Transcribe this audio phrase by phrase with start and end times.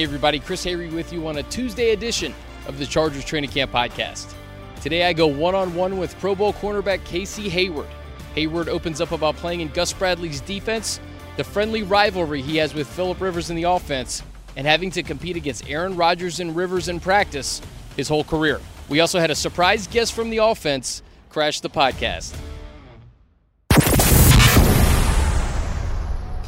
[0.00, 2.34] Hey, everybody, Chris Hayre with you on a Tuesday edition
[2.66, 4.32] of the Chargers Training Camp Podcast.
[4.80, 7.86] Today I go one on one with Pro Bowl cornerback Casey Hayward.
[8.34, 11.00] Hayward opens up about playing in Gus Bradley's defense,
[11.36, 14.22] the friendly rivalry he has with Philip Rivers in the offense,
[14.56, 17.60] and having to compete against Aaron Rodgers and Rivers in practice
[17.94, 18.58] his whole career.
[18.88, 22.34] We also had a surprise guest from the offense crash the podcast.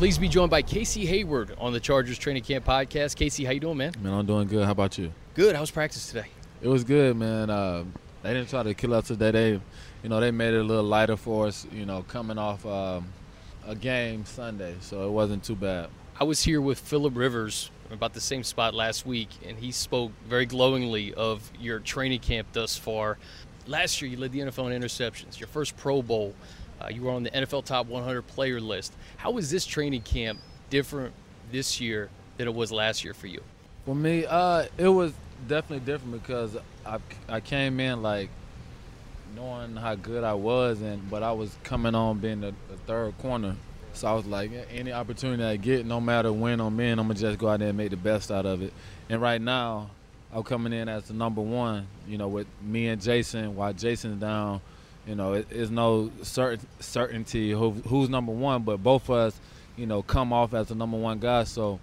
[0.02, 3.14] Please be joined by Casey Hayward on the Chargers Training Camp Podcast.
[3.14, 3.92] Casey, how you doing, man?
[4.02, 4.64] Man, I'm doing good.
[4.64, 5.12] How about you?
[5.34, 5.54] Good.
[5.54, 6.26] How was practice today?
[6.60, 7.48] It was good, man.
[7.48, 7.84] Uh,
[8.20, 9.30] they didn't try to kill us today.
[9.30, 9.50] They,
[10.02, 11.68] you know, they made it a little lighter for us.
[11.70, 13.12] You know, coming off um,
[13.64, 15.88] a game Sunday, so it wasn't too bad.
[16.18, 20.10] I was here with Philip Rivers about the same spot last week, and he spoke
[20.26, 23.18] very glowingly of your training camp thus far.
[23.68, 25.38] Last year, you led the NFL in interceptions.
[25.38, 26.34] Your first Pro Bowl.
[26.82, 28.92] Uh, you were on the NFL Top 100 player list.
[29.16, 31.14] How is this training camp different
[31.52, 33.42] this year than it was last year for you?
[33.84, 35.12] For me, uh, it was
[35.46, 38.30] definitely different because I, I came in like
[39.36, 43.16] knowing how good I was, and but I was coming on being the, the third
[43.18, 43.56] corner.
[43.94, 47.18] So I was like, any opportunity I get, no matter when I'm in, I'm gonna
[47.18, 48.72] just go out there and make the best out of it.
[49.08, 49.90] And right now,
[50.32, 51.86] I'm coming in as the number one.
[52.08, 54.60] You know, with me and Jason, while Jason's down
[55.06, 59.40] you know, it, it's no certain certainty who, who's number one, but both of us,
[59.76, 61.44] you know, come off as the number one guy.
[61.44, 61.80] So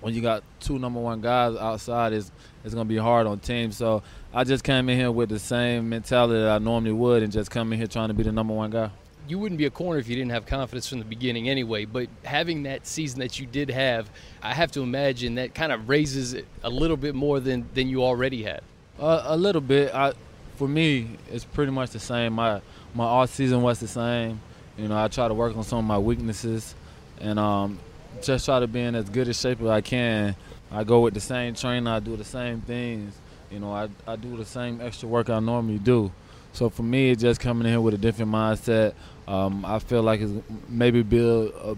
[0.00, 2.30] when you got two number one guys outside, it's
[2.64, 3.76] it's gonna be hard on teams.
[3.76, 4.02] So
[4.34, 7.50] I just came in here with the same mentality that I normally would, and just
[7.50, 8.90] come in here trying to be the number one guy.
[9.28, 11.84] You wouldn't be a corner if you didn't have confidence from the beginning, anyway.
[11.84, 14.10] But having that season that you did have,
[14.42, 17.88] I have to imagine that kind of raises it a little bit more than than
[17.88, 18.62] you already had.
[18.98, 19.94] Uh, a little bit.
[19.94, 20.12] I
[20.60, 22.34] for me, it's pretty much the same.
[22.34, 22.60] My
[22.94, 24.38] my off season was the same.
[24.76, 26.74] You know, I try to work on some of my weaknesses,
[27.18, 27.78] and um,
[28.20, 30.36] just try to be in as good a shape as I can.
[30.70, 31.92] I go with the same trainer.
[31.92, 33.16] I do the same things.
[33.50, 36.12] You know, I I do the same extra work I normally do.
[36.52, 38.92] So for me, it's just coming in here with a different mindset.
[39.26, 40.32] Um, I feel like it's
[40.68, 41.74] maybe build a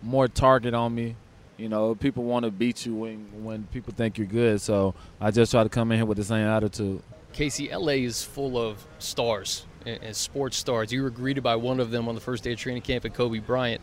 [0.00, 1.16] more target on me.
[1.56, 4.60] You know, people want to beat you when when people think you're good.
[4.60, 7.02] So I just try to come in here with the same attitude.
[7.36, 10.90] Casey, LA is full of stars and, sports stars.
[10.90, 13.12] You were greeted by one of them on the first day of training camp at
[13.12, 13.82] Kobe Bryant.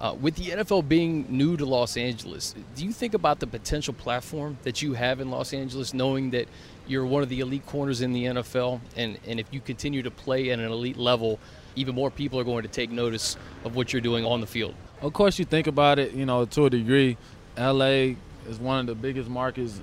[0.00, 3.92] Uh, with the NFL being new to Los Angeles, do you think about the potential
[3.92, 6.48] platform that you have in Los Angeles, knowing that
[6.86, 10.10] you're one of the elite corners in the NFL, and, and if you continue to
[10.10, 11.38] play at an elite level,
[11.76, 14.74] even more people are going to take notice of what you're doing on the field?
[15.02, 17.18] Of course, you think about it, you know, to a degree.
[17.58, 18.14] LA
[18.48, 19.78] is one of the biggest markets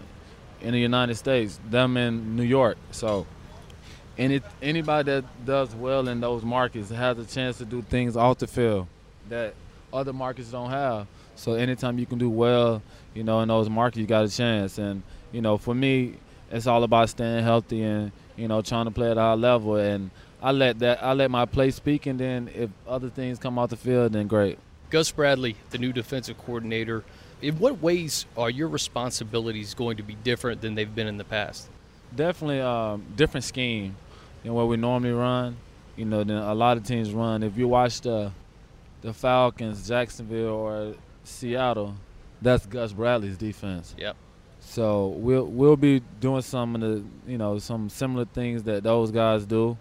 [0.62, 2.78] in the United States, them in New York.
[2.92, 3.26] So
[4.18, 8.38] any anybody that does well in those markets has a chance to do things off
[8.40, 8.88] the field
[9.30, 9.54] that
[9.94, 11.08] other markets don't have.
[11.36, 12.82] So anytime you can do well,
[13.14, 14.78] you know, in those markets, you got a chance.
[14.78, 15.02] And
[15.32, 16.16] you know, for me,
[16.52, 19.76] it's all about staying healthy and you know trying to play at a high level.
[19.76, 20.12] And
[20.42, 23.70] I let that I let my play speak, and then if other things come off
[23.70, 24.60] the field, then great.
[24.90, 27.06] Gus Bradley, the new defensive coordinator,
[27.42, 31.24] in what ways are your responsibilities going to be different than they've been in the
[31.24, 31.70] past?
[32.16, 33.96] Definitely um, different scheme
[34.44, 35.58] than what we normally run.
[35.96, 37.44] You know, than a lot of teams run.
[37.44, 38.32] If you watch the
[39.02, 41.96] the Falcons, Jacksonville, or Seattle,
[42.42, 43.96] that's Gus Bradley's defense.
[43.98, 44.16] Yep.
[44.60, 49.12] So we'll we'll be doing some of the you know some similar things that those
[49.12, 49.78] guys do,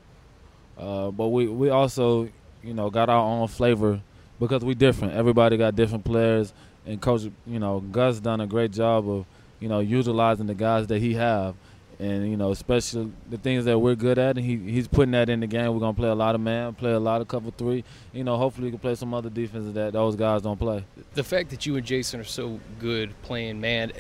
[0.78, 2.28] uh, but we we also
[2.62, 4.00] you know got our own flavor
[4.38, 5.14] because we different.
[5.14, 6.52] Everybody got different players
[6.86, 9.26] and coach, you know, Gus done a great job of,
[9.58, 11.54] you know, utilizing the guys that he have,
[11.98, 14.38] and you know, especially the things that we're good at.
[14.38, 15.72] And he he's putting that in the game.
[15.74, 17.84] We're gonna play a lot of man, play a lot of cover three.
[18.12, 20.84] You know, hopefully we can play some other defenses that those guys don't play.
[21.14, 23.92] The fact that you and Jason are so good playing man,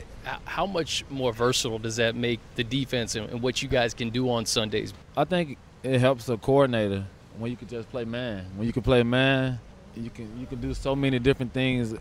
[0.44, 4.30] how much more versatile does that make the defense and what you guys can do
[4.30, 4.94] on Sundays?
[5.16, 7.04] I think it helps a coordinator
[7.38, 8.46] when you can just play man.
[8.56, 9.58] When you can play man,
[9.94, 11.94] you can you can do so many different things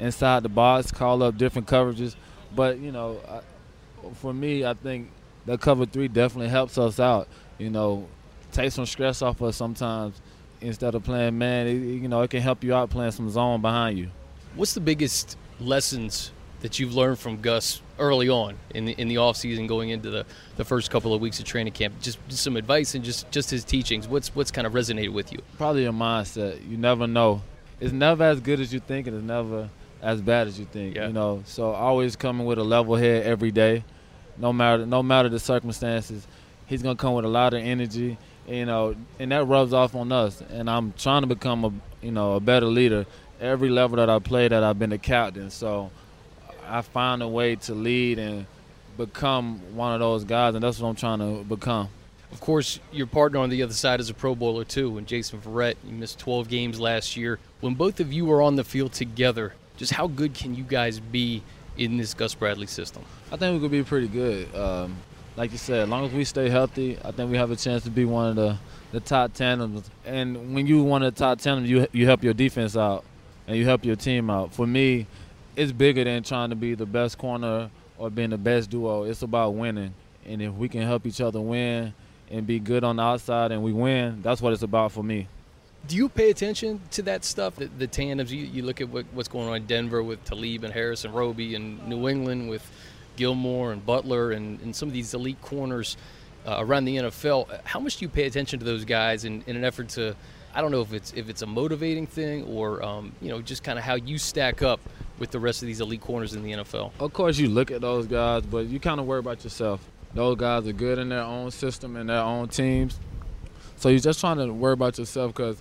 [0.00, 2.16] inside the box, call up different coverages.
[2.56, 3.40] But you know, I,
[4.14, 5.10] for me, I think
[5.46, 7.28] that cover three definitely helps us out.
[7.58, 8.08] You know,
[8.50, 10.20] take some stress off us sometimes
[10.60, 11.66] instead of playing man.
[11.66, 14.10] It, you know, it can help you out playing some zone behind you.
[14.56, 19.18] What's the biggest lessons that you've learned from Gus early on in the in the
[19.18, 20.26] off season, going into the,
[20.56, 22.00] the first couple of weeks of training camp?
[22.00, 24.08] Just, just some advice and just just his teachings.
[24.08, 25.40] What's what's kind of resonated with you?
[25.56, 26.68] Probably your mindset.
[26.68, 27.42] You never know.
[27.78, 29.70] It's never as good as you think, and it's never
[30.02, 30.96] as bad as you think.
[30.96, 31.08] Yeah.
[31.08, 33.84] You know, so always coming with a level head every day,
[34.38, 36.26] no matter no matter the circumstances.
[36.66, 38.16] He's gonna come with a lot of energy,
[38.46, 40.40] you know, and that rubs off on us.
[40.40, 41.72] And I'm trying to become a
[42.04, 43.06] you know a better leader.
[43.40, 45.50] Every level that I play, that I've been a captain.
[45.50, 45.90] So
[46.66, 48.46] I found a way to lead and
[48.96, 51.88] become one of those guys, and that's what I'm trying to become.
[52.32, 55.40] Of course, your partner on the other side is a Pro Bowler too, and Jason
[55.40, 55.74] Verrett.
[55.84, 57.40] You missed 12 games last year.
[57.60, 61.00] When both of you are on the field together, just how good can you guys
[61.00, 61.42] be
[61.78, 63.02] in this Gus Bradley system?
[63.32, 64.54] I think we could be pretty good.
[64.54, 64.94] Um,
[65.36, 67.84] like you said, as long as we stay healthy, I think we have a chance
[67.84, 68.58] to be one of the,
[68.92, 69.90] the top tandems.
[70.04, 73.04] And when you one of the top tandems, you you help your defense out
[73.46, 74.52] and you help your team out.
[74.52, 75.06] For me,
[75.56, 79.04] it's bigger than trying to be the best corner or being the best duo.
[79.04, 79.94] It's about winning.
[80.26, 81.94] And if we can help each other win
[82.30, 85.26] and be good on the outside and we win, that's what it's about for me.
[85.86, 88.32] Do you pay attention to that stuff, the, the tandems?
[88.32, 91.14] You, you look at what, what's going on in Denver with Talib and Harris and
[91.14, 92.68] Roby, and New England with
[93.16, 95.96] Gilmore and Butler, and, and some of these elite corners
[96.46, 97.64] uh, around the NFL.
[97.64, 100.14] How much do you pay attention to those guys in, in an effort to,
[100.54, 103.62] I don't know if it's if it's a motivating thing or um, you know just
[103.62, 104.80] kind of how you stack up
[105.18, 106.92] with the rest of these elite corners in the NFL?
[106.98, 109.80] Of course, you look at those guys, but you kind of worry about yourself.
[110.14, 112.98] Those guys are good in their own system and their own teams.
[113.80, 115.60] So you're just trying to worry about yourself because,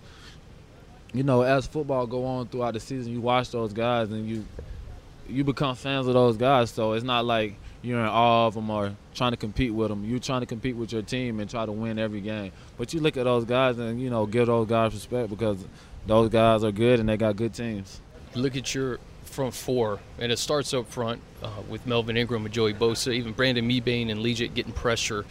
[1.14, 4.46] you know, as football go on throughout the season, you watch those guys and you
[5.30, 6.70] you become fans of those guys.
[6.70, 10.04] So it's not like you're in awe of them or trying to compete with them.
[10.04, 12.52] You're trying to compete with your team and try to win every game.
[12.78, 15.64] But you look at those guys and you know give those guys respect because
[16.06, 18.02] those guys are good and they got good teams.
[18.36, 22.54] Look at your front four, and it starts up front uh, with Melvin Ingram and
[22.54, 25.24] Joey Bosa, even Brandon Mebane and Liuget getting pressure.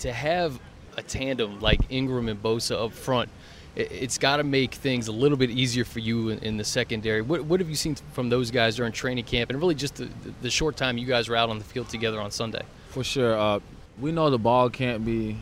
[0.00, 0.60] To have
[0.98, 3.30] a tandem like Ingram and Bosa up front,
[3.76, 6.64] it, has got to make things a little bit easier for you in, in the
[6.64, 7.22] secondary.
[7.22, 10.08] What, what, have you seen from those guys during training camp, and really just the,
[10.42, 12.62] the, short time you guys were out on the field together on Sunday?
[12.90, 13.60] For sure, uh,
[14.00, 15.36] we know the ball can't be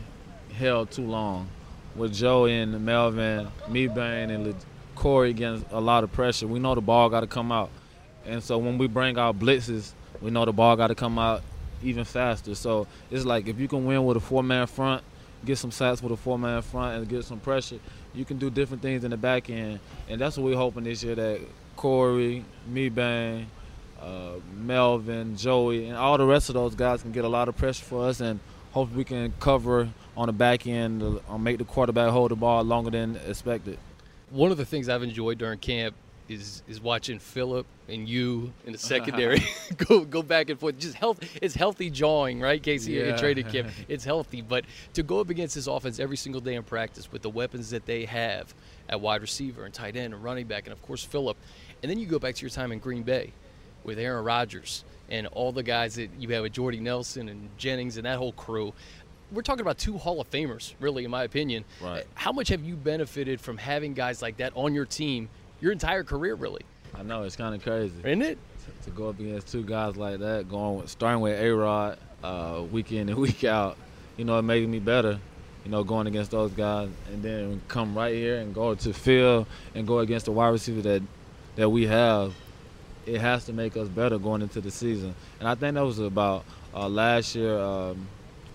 [0.53, 1.49] held too long.
[1.95, 4.55] With Joey and Melvin, Mebane and
[4.93, 7.71] Corey getting a lot of pressure, we know the ball got to come out.
[8.25, 11.41] And so when we bring out blitzes, we know the ball got to come out
[11.81, 12.53] even faster.
[12.53, 15.03] So it's like if you can win with a four-man front,
[15.47, 17.79] get some sacks with a four-man front, and get some pressure,
[18.13, 19.79] you can do different things in the back end.
[20.07, 21.41] And that's what we're hoping this year that
[21.75, 23.45] Corey, Mebane,
[23.99, 27.57] uh, Melvin, Joey, and all the rest of those guys can get a lot of
[27.57, 28.39] pressure for us, and
[28.73, 32.63] hopefully we can cover on the back end, or make the quarterback hold the ball
[32.63, 33.79] longer than expected.
[34.29, 35.95] One of the things I've enjoyed during camp
[36.29, 39.41] is is watching Philip and you in the secondary
[39.77, 40.77] go go back and forth.
[40.77, 42.93] Just health, it's healthy jawing, right, Casey?
[42.93, 43.13] Yeah.
[43.13, 44.41] In training camp, it's healthy.
[44.41, 47.69] But to go up against this offense every single day in practice with the weapons
[47.69, 48.53] that they have
[48.89, 51.37] at wide receiver and tight end and running back, and of course Philip,
[51.81, 53.31] and then you go back to your time in Green Bay
[53.83, 57.95] with Aaron Rodgers and all the guys that you have with Jordy Nelson and Jennings
[57.95, 58.73] and that whole crew
[59.31, 61.65] we're talking about two Hall of Famers, really, in my opinion.
[61.81, 62.05] Right.
[62.15, 66.03] How much have you benefited from having guys like that on your team your entire
[66.03, 66.61] career, really.
[66.95, 68.37] I know it's kind of crazy, isn't it?
[68.65, 71.97] To, to, go up against two guys like that, going with, starting with A Rod,
[72.23, 73.77] uh, week in and week out,
[74.17, 75.19] you know, it made me better.
[75.63, 79.45] You know, going against those guys, and then come right here and go to Phil
[79.75, 81.03] and go against the wide receiver that
[81.57, 82.33] that we have.
[83.05, 85.99] It has to make us better going into the season, and I think that was
[85.99, 87.57] about uh, last year.
[87.57, 88.07] Um,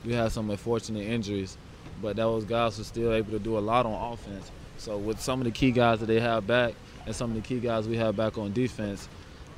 [0.06, 1.58] we had some unfortunate injuries,
[2.00, 4.50] but those guys were still able to do a lot on offense.
[4.78, 6.74] So with some of the key guys that they have back,
[7.06, 9.08] and some of the key guys we have back on defense,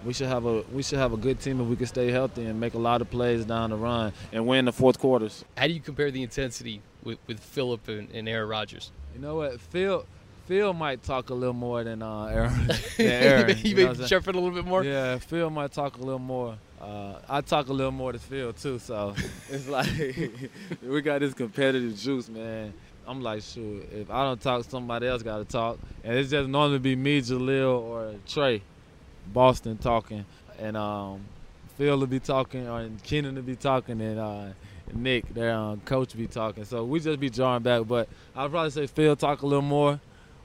[0.04, 2.44] we should have a we should have a good team if we can stay healthy
[2.44, 5.44] and make a lot of plays down the run and win the fourth quarters.
[5.56, 8.92] How do you compare the intensity with, with Philip and, and Aaron Rodgers?
[9.14, 10.04] You know what, Phil.
[10.46, 12.66] Phil might talk a little more than uh, Aaron.
[12.98, 14.84] than Aaron you, may chirp it a little bit more.
[14.84, 16.58] Yeah, Phil might talk a little more.
[16.80, 19.14] Uh, I talk a little more to Phil too, so
[19.48, 19.88] it's like
[20.82, 22.74] we got this competitive juice, man.
[23.06, 25.78] I'm like, shoot, if I don't talk, somebody else got to talk.
[26.02, 28.62] And it's just normally be me, Jahleel, or Trey,
[29.32, 30.24] Boston talking.
[30.58, 31.24] And um,
[31.76, 34.46] Phil to be talking, or Keenan to be talking, and uh,
[34.92, 36.64] Nick, their um, coach, be talking.
[36.64, 37.86] So we just be drawing back.
[37.86, 40.00] But I'd probably say Phil talk a little more.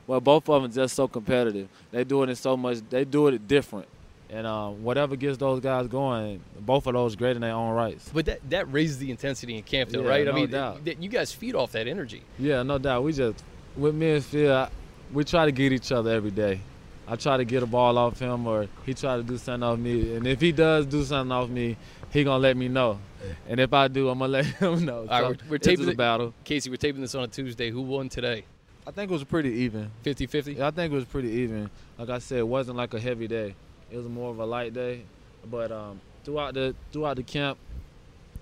[0.08, 1.70] Well, both of them just so competitive.
[1.92, 2.80] They doing it so much.
[2.90, 3.88] They do it different.
[4.32, 8.10] And uh, whatever gets those guys going, both of those great in their own rights.
[8.14, 10.26] But that, that raises the intensity in camp, though, yeah, right?
[10.26, 10.86] No I mean, doubt.
[10.86, 12.22] Th- you guys feed off that energy.
[12.38, 13.04] Yeah, no doubt.
[13.04, 13.44] We just,
[13.76, 14.70] with me and Phil,
[15.12, 16.62] we try to get each other every day.
[17.08, 19.80] I try to get a ball off him, or he try to do something off
[19.80, 20.16] me.
[20.16, 21.76] And if he does do something off me,
[22.12, 23.00] he gonna let me know.
[23.48, 25.08] And if I do, I'm gonna let him know.
[25.10, 26.36] All right, we're, we're taping the battle.
[26.44, 27.72] Casey, we're taping this on a Tuesday.
[27.72, 28.46] Who won today?
[28.86, 29.92] I think it was pretty even.
[30.04, 30.58] 50-50?
[30.58, 31.70] Yeah, I think it was pretty even.
[31.98, 33.54] Like I said, it wasn't like a heavy day.
[33.92, 35.02] It was more of a light day,
[35.50, 37.58] but um, throughout the throughout the camp,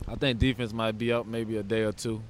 [0.07, 2.21] I think defense might be up maybe a day or two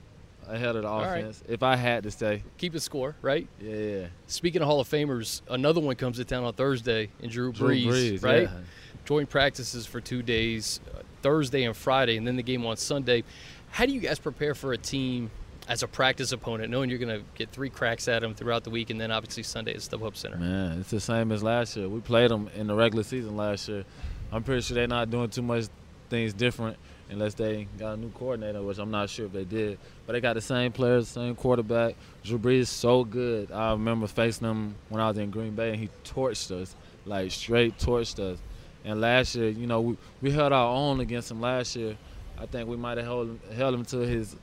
[0.47, 1.43] ahead of the offense.
[1.45, 1.53] Right.
[1.53, 3.47] If I had to say, keep a score, right?
[3.59, 4.07] Yeah, yeah.
[4.27, 7.69] Speaking of Hall of Famers, another one comes to town on Thursday in Drew, Drew
[7.69, 8.43] Brees, Brees right?
[8.43, 8.59] Yeah.
[9.05, 13.23] joint practices for two days, uh, Thursday and Friday, and then the game on Sunday.
[13.71, 15.29] How do you guys prepare for a team
[15.67, 18.69] as a practice opponent, knowing you're going to get three cracks at them throughout the
[18.69, 20.37] week, and then obviously Sunday at StubHub Center?
[20.37, 21.89] Man, it's the same as last year.
[21.89, 23.83] We played them in the regular season last year.
[24.31, 25.65] I'm pretty sure they're not doing too much
[26.09, 26.77] things different
[27.09, 29.77] unless they got a new coordinator, which I'm not sure if they did.
[30.05, 31.95] But they got the same players, same quarterback.
[32.23, 33.51] Drew Brees is so good.
[33.51, 37.31] I remember facing him when I was in Green Bay, and he torched us, like
[37.31, 38.39] straight torched us.
[38.85, 41.97] And last year, you know, we, we held our own against him last year.
[42.39, 44.35] I think we might have held, held him to his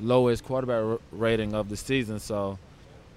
[0.00, 2.18] lowest quarterback rating of the season.
[2.18, 2.58] So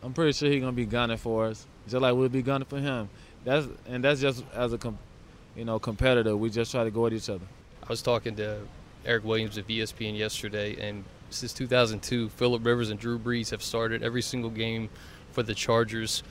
[0.04, 2.80] I'm pretty sure he's gonna be gunning for us, just like we'll be gunning for
[2.80, 3.10] him.
[3.44, 4.80] That's and that's just as a,
[5.56, 6.36] you know, competitor.
[6.36, 7.46] We just try to go at each other.
[7.84, 8.60] I was talking to
[9.06, 14.04] Eric Williams of ESPN yesterday, and since 2002, Philip Rivers and Drew Brees have started
[14.04, 14.90] every single game
[15.32, 16.24] for the Chargers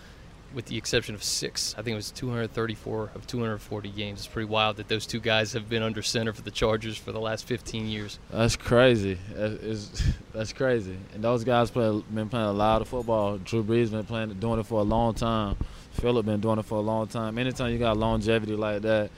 [0.55, 1.75] with the exception of six.
[1.79, 4.21] I think it was 234 of 240 games.
[4.21, 7.13] It's pretty wild that those two guys have been under center for the Chargers for
[7.13, 8.19] the last 15 years.
[8.31, 9.19] That's crazy.
[9.33, 10.03] That's,
[10.33, 10.97] that's crazy.
[11.15, 13.39] And those guys play been playing a lot of football.
[13.39, 15.57] Drew Brees been playing doing it for a long time.
[15.93, 17.39] Philip been doing it for a long time.
[17.39, 19.11] Anytime you got longevity like that,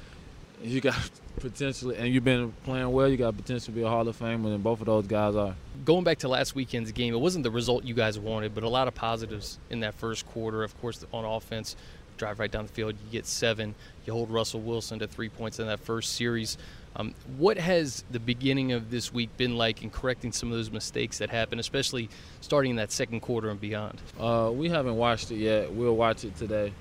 [0.63, 4.07] you got potentially, and you've been playing well, you got potential to be a Hall
[4.07, 5.55] of Famer, and both of those guys are.
[5.85, 8.69] Going back to last weekend's game, it wasn't the result you guys wanted, but a
[8.69, 10.63] lot of positives in that first quarter.
[10.63, 11.77] Of course, on offense,
[12.17, 13.75] drive right down the field, you get seven.
[14.07, 16.59] You hold Russell Wilson to three points in that first series.
[16.95, 20.71] Um, what has the beginning of this week been like in correcting some of those
[20.71, 22.11] mistakes that happened, especially
[22.43, 24.01] starting in that second quarter and beyond?
[24.21, 25.73] Uh, we haven't watched it yet.
[25.73, 26.73] We'll watch it today,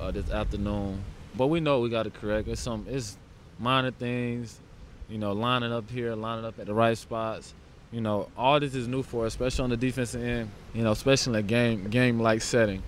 [0.00, 1.02] uh, this afternoon.
[1.36, 2.48] But we know we got to correct.
[2.48, 3.16] It's some it's
[3.58, 4.58] minor things,
[5.08, 7.54] you know, lining up here, lining up at the right spots.
[7.92, 10.50] You know, all this is new for us, especially on the defensive end.
[10.74, 12.82] You know, especially in a game game like setting.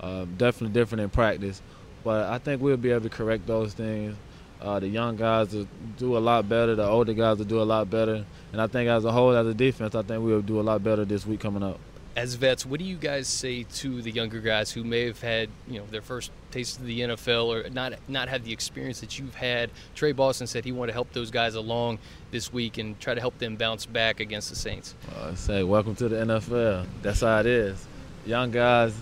[0.00, 1.60] Uh, definitely different in practice,
[2.02, 4.16] but I think we'll be able to correct those things.
[4.58, 6.74] Uh, the young guys will do a lot better.
[6.74, 8.24] The older guys will do a lot better.
[8.52, 10.82] And I think as a whole, as a defense, I think we'll do a lot
[10.82, 11.78] better this week coming up
[12.16, 15.48] as vets, what do you guys say to the younger guys who may have had,
[15.68, 19.18] you know, their first taste of the NFL or not not had the experience that
[19.18, 19.70] you've had?
[19.94, 21.98] Trey Boston said he wanted to help those guys along
[22.30, 24.94] this week and try to help them bounce back against the Saints.
[25.16, 26.86] Uh, I say, welcome to the NFL.
[27.02, 27.86] That's how it is.
[28.26, 28.94] Young guys,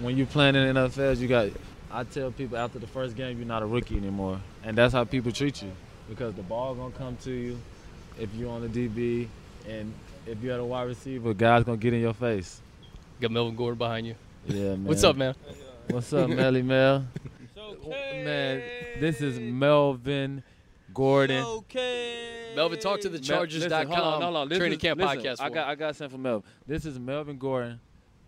[0.00, 1.48] when you're playing in the NFL, you got.
[1.90, 5.04] I tell people after the first game, you're not a rookie anymore, and that's how
[5.04, 5.70] people treat you
[6.08, 7.58] because the ball gonna come to you
[8.18, 9.28] if you're on the DB
[9.68, 9.92] and
[10.26, 12.60] if you're at a wide receiver, guys gonna get in your face.
[13.20, 14.14] Got Melvin Gordon behind you.
[14.46, 14.84] Yeah, man.
[14.84, 15.34] What's up, man?
[15.90, 17.06] What's up, Melly Mel?
[17.56, 18.22] Okay.
[18.24, 18.62] Man,
[19.00, 20.42] this is Melvin
[20.92, 21.44] Gordon.
[21.44, 22.52] Okay.
[22.56, 24.48] Melvin, talk to the Chargers.com hold on, hold on.
[24.48, 25.40] training is, camp listen, podcast.
[25.40, 26.48] I got, I got something for Melvin.
[26.66, 27.80] This is Melvin Gordon,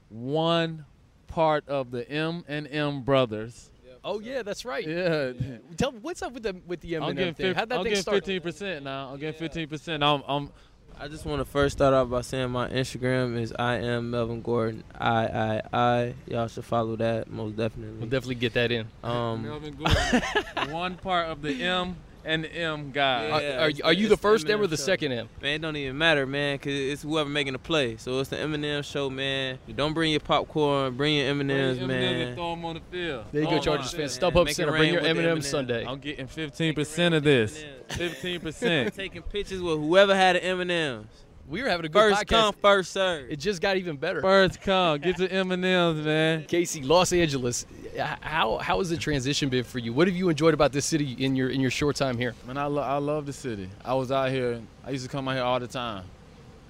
[0.09, 0.85] one
[1.27, 3.71] part of the M and M brothers.
[4.05, 4.87] Oh yeah, that's right.
[4.87, 5.33] Yeah.
[5.77, 7.55] Tell what's up with the with the M and M thing?
[7.55, 8.19] How'd that I'm thing getting start?
[8.19, 9.09] fifteen percent now.
[9.09, 10.05] I'm getting fifteen percent.
[10.05, 10.53] I'm, I'm
[10.99, 14.41] I just want to first start off by saying my Instagram is I am Melvin
[14.41, 14.83] Gordon.
[14.99, 16.15] I I I.
[16.27, 17.99] Y'all should follow that most definitely.
[17.99, 18.89] We'll definitely get that in.
[19.05, 20.23] Um, Melvin Gordon,
[20.73, 21.97] one part of the M
[22.27, 23.29] and M guy.
[23.29, 24.83] Yeah, are, are, are you the first M or the show.
[24.83, 25.29] second M?
[25.41, 27.97] Man, it don't even matter, man, because it's whoever making the play.
[27.97, 29.59] So it's the Eminem show, man.
[29.75, 32.35] Don't bring your popcorn, bring your M&Ms, bring man.
[32.35, 33.25] throw them on the field.
[33.33, 34.23] There you go, Chargers fans.
[34.23, 35.87] up Center, bring your M&M Sunday.
[35.87, 37.65] I'm getting 15% of this.
[37.91, 38.95] 15%.
[38.97, 41.07] Taking pictures with whoever had an M&Ms.
[41.49, 42.29] We were having a good first podcast.
[42.29, 43.31] come, first serve.
[43.31, 44.21] It just got even better.
[44.21, 46.45] First come, get your M and M's, man.
[46.45, 47.67] Casey, Los Angeles.
[47.97, 49.93] How how has the transition been for you?
[49.93, 52.35] What have you enjoyed about this city in your in your short time here?
[52.47, 53.71] Man, I, lo- I love the city.
[53.85, 54.61] I was out here.
[54.85, 56.05] I used to come out here all the time.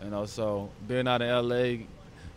[0.04, 1.86] You know, so being out in LA,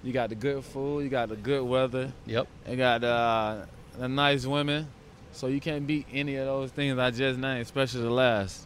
[0.01, 2.13] you got the good food, you got the good weather.
[2.25, 2.48] Yep.
[2.69, 3.65] You got uh,
[3.98, 4.88] the nice women.
[5.34, 8.65] So you can't beat any of those things I just named, especially the last.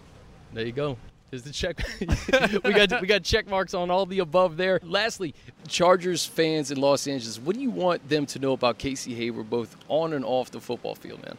[0.53, 0.97] There you go
[1.33, 1.81] is the check.
[2.63, 4.79] we got we got check marks on all the above there.
[4.83, 5.33] Lastly,
[5.67, 9.49] Chargers fans in Los Angeles, what do you want them to know about Casey Hayward,
[9.49, 11.37] both on and off the football field, man?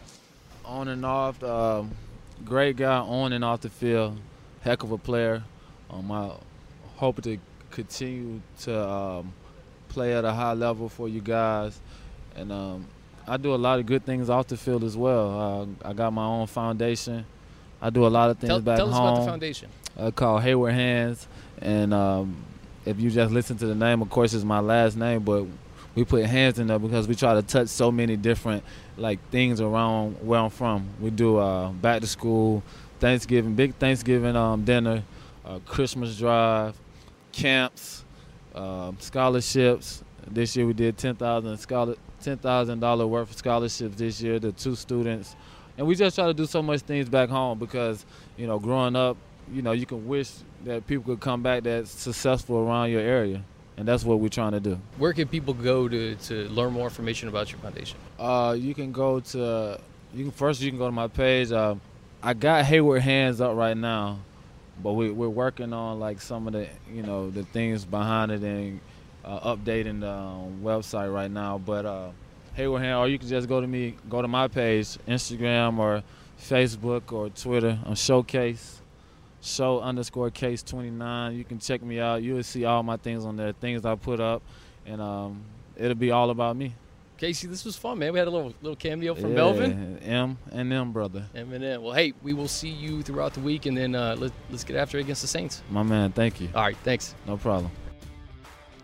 [0.64, 1.92] On and off, um,
[2.44, 4.18] great guy on and off the field,
[4.62, 5.42] heck of a player.
[5.90, 6.32] Um, I
[6.96, 7.38] hope to
[7.70, 9.32] continue to um,
[9.88, 11.78] play at a high level for you guys,
[12.34, 12.86] and um,
[13.26, 15.70] I do a lot of good things off the field as well.
[15.84, 17.24] Uh, I got my own foundation.
[17.80, 18.94] I do a lot of things tell, back tell home.
[18.94, 21.28] Tell us about the foundation uh, called Hayward Hands,
[21.60, 22.36] and um,
[22.84, 25.46] if you just listen to the name, of course, it's my last name, but
[25.94, 28.64] we put hands in there because we try to touch so many different
[28.96, 30.88] like things around where I'm from.
[31.00, 32.62] We do uh, back to school,
[32.98, 35.04] Thanksgiving, big Thanksgiving um, dinner,
[35.44, 36.76] uh, Christmas drive,
[37.32, 38.04] camps,
[38.54, 40.02] uh, scholarships.
[40.26, 44.40] This year we did ten thousand scholar ten thousand dollar worth of scholarships this year
[44.40, 45.36] to two students
[45.76, 48.04] and we just try to do so much things back home because
[48.36, 49.16] you know, growing up,
[49.52, 50.30] you know, you can wish
[50.64, 53.42] that people could come back that's successful around your area,
[53.76, 54.78] and that's what we're trying to do.
[54.98, 57.98] Where can people go to, to learn more information about your foundation?
[58.18, 59.80] Uh, you can go to
[60.14, 61.50] you can first you can go to my page.
[61.52, 61.74] Uh,
[62.22, 64.18] I got Hayward Hands up right now,
[64.82, 68.42] but we, we're working on like some of the you know the things behind it
[68.42, 68.80] and
[69.24, 71.58] uh, updating the um, website right now.
[71.58, 72.10] But uh,
[72.54, 76.02] Hayward Hand, or you can just go to me, go to my page, Instagram or
[76.40, 78.80] Facebook or Twitter on Showcase,
[79.44, 81.36] Show underscore Case 29.
[81.36, 82.22] You can check me out.
[82.22, 84.42] You will see all my things on there, things I put up,
[84.86, 85.44] and um,
[85.76, 86.74] it'll be all about me.
[87.16, 88.12] Casey, this was fun, man.
[88.12, 89.98] We had a little little cameo from yeah, Melvin.
[90.02, 91.26] M and M, brother.
[91.34, 91.82] M and M.
[91.82, 94.76] Well, hey, we will see you throughout the week, and then uh, let, let's get
[94.76, 95.62] after it against the Saints.
[95.70, 96.48] My man, thank you.
[96.54, 97.14] All right, thanks.
[97.26, 97.70] No problem.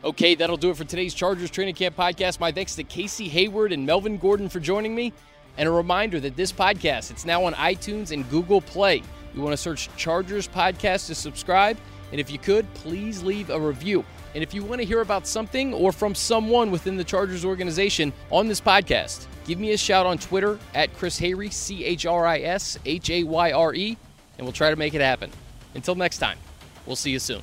[0.05, 2.39] Okay, that'll do it for today's Chargers Training Camp podcast.
[2.39, 5.13] My thanks to Casey Hayward and Melvin Gordon for joining me.
[5.59, 9.03] And a reminder that this podcast, it's now on iTunes and Google Play.
[9.35, 11.79] You want to search Chargers Podcast to subscribe.
[12.11, 14.05] And if you could, please leave a review.
[14.35, 18.13] And if you want to hear about something or from someone within the Chargers organization
[18.31, 22.27] on this podcast, give me a shout on Twitter at Chris Hayre, C H R
[22.27, 23.97] I S H A Y R E,
[24.39, 25.31] and we'll try to make it happen.
[25.75, 26.39] Until next time,
[26.87, 27.43] we'll see you soon.